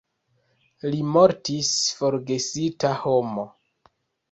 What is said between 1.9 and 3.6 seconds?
forgesita homo.